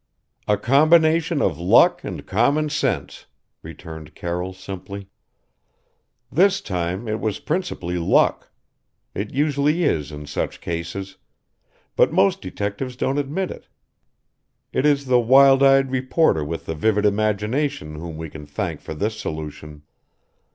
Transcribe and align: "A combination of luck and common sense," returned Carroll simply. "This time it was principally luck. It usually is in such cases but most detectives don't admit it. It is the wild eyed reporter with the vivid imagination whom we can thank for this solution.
"A 0.47 0.57
combination 0.57 1.43
of 1.43 1.59
luck 1.59 2.03
and 2.03 2.25
common 2.25 2.69
sense," 2.71 3.27
returned 3.61 4.15
Carroll 4.15 4.51
simply. 4.51 5.09
"This 6.31 6.59
time 6.59 7.07
it 7.07 7.19
was 7.19 7.37
principally 7.39 7.99
luck. 7.99 8.51
It 9.13 9.31
usually 9.31 9.83
is 9.83 10.11
in 10.11 10.25
such 10.25 10.59
cases 10.59 11.17
but 11.95 12.11
most 12.11 12.41
detectives 12.41 12.95
don't 12.95 13.19
admit 13.19 13.51
it. 13.51 13.67
It 14.73 14.87
is 14.87 15.05
the 15.05 15.19
wild 15.19 15.61
eyed 15.61 15.91
reporter 15.91 16.43
with 16.43 16.65
the 16.65 16.73
vivid 16.73 17.05
imagination 17.05 17.93
whom 17.93 18.17
we 18.17 18.27
can 18.27 18.47
thank 18.47 18.81
for 18.81 18.95
this 18.95 19.19
solution. 19.19 19.83